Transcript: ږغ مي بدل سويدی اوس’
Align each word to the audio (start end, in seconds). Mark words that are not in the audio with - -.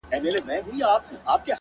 ږغ 0.19 0.21
مي 0.23 0.29
بدل 0.33 0.41
سويدی 0.45 0.79
اوس’ 0.89 1.47